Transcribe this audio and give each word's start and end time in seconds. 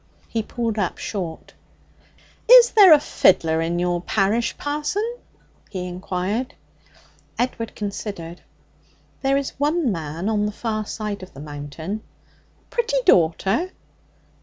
He 0.27 0.41
pulled 0.41 0.79
up 0.79 0.97
short. 0.97 1.53
'Is 2.49 2.71
there 2.71 2.91
any 2.91 2.99
fiddler 2.99 3.61
in 3.61 3.77
your 3.77 4.01
parish, 4.01 4.57
parson?' 4.57 5.17
he 5.69 5.85
inquired. 5.87 6.55
Edward 7.37 7.75
considered. 7.75 8.41
'There 9.21 9.37
is 9.37 9.51
one 9.59 9.91
man 9.91 10.27
on 10.27 10.47
the 10.47 10.51
far 10.51 10.87
side 10.87 11.21
of 11.21 11.35
the 11.35 11.39
Mountain.' 11.39 12.01
'Pretty 12.71 12.97
daughter?' 13.05 13.69